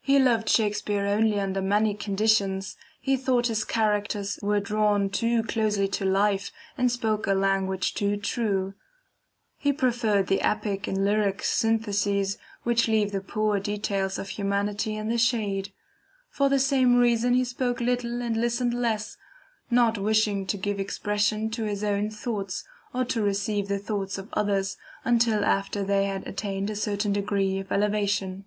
[0.00, 2.74] "He loved Shakspeare only under many conditions.
[3.02, 7.92] He thought his characters were drawn too closely to the life, and spoke a language
[7.92, 8.72] too true;
[9.58, 15.10] he preferred the epic and lyric syntheses which leave the poor details of humanity in
[15.10, 15.70] the shade.
[16.30, 19.18] For the same reason he spoke little and listened less,
[19.70, 22.64] not wishing to give expression to his own thoughts,
[22.94, 27.58] or to receive the thoughts of others, until after they had attained a certain degree
[27.58, 28.46] of elevation."